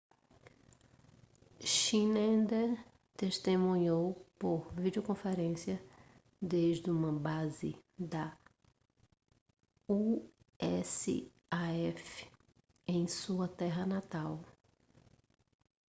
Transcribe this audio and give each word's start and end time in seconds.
schneider 1.59 2.75
testemunhou 3.15 4.15
por 4.39 4.73
videoconferência 4.73 5.79
desde 6.41 6.89
uma 6.89 7.11
base 7.13 7.75
da 7.99 8.35
usaf 9.87 11.31
em 12.87 13.07
sua 13.07 13.47
terra 13.47 13.85
natal 13.85 14.43